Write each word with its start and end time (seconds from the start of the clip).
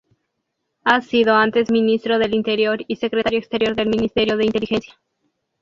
Ha 0.83 1.01
sido 1.01 1.35
antes 1.35 1.69
ministro 1.69 2.17
del 2.17 2.33
Interior 2.33 2.79
y 2.87 2.95
secretario 2.95 3.37
exterior 3.37 3.75
del 3.75 3.89
Ministerio 3.89 4.35
de 4.35 4.45
Inteligencia. 4.47 4.95